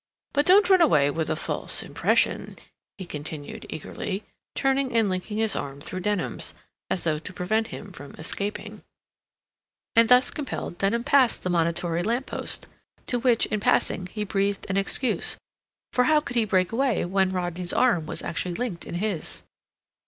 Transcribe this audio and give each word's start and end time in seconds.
But 0.33 0.47
don't 0.47 0.67
run 0.67 0.81
away 0.81 1.11
with 1.11 1.29
a 1.29 1.35
false 1.35 1.83
impression," 1.83 2.57
he 2.97 3.05
continued 3.05 3.67
eagerly, 3.69 4.23
turning 4.55 4.95
and 4.95 5.07
linking 5.07 5.37
his 5.37 5.55
arm 5.55 5.79
through 5.79 5.99
Denham's, 5.99 6.55
as 6.89 7.03
though 7.03 7.19
to 7.19 7.31
prevent 7.31 7.67
him 7.67 7.91
from 7.91 8.15
escaping; 8.15 8.81
and, 9.95 10.09
thus 10.09 10.31
compelled, 10.31 10.79
Denham 10.79 11.03
passed 11.03 11.43
the 11.43 11.51
monitory 11.51 12.01
lamp 12.01 12.25
post, 12.25 12.67
to 13.05 13.19
which, 13.19 13.45
in 13.45 13.59
passing, 13.59 14.07
he 14.07 14.23
breathed 14.23 14.67
an 14.71 14.77
excuse, 14.77 15.37
for 15.93 16.05
how 16.05 16.19
could 16.19 16.35
he 16.35 16.45
break 16.45 16.71
away 16.71 17.05
when 17.05 17.31
Rodney's 17.31 17.71
arm 17.71 18.07
was 18.07 18.23
actually 18.23 18.55
linked 18.55 18.87
in 18.87 18.95
his? 18.95 19.43